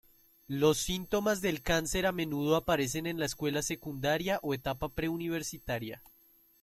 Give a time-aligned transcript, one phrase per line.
[0.47, 6.01] Los síntomas del cáncer a menudo aparecen en la escuela secundaria o etapa preuniversitaria.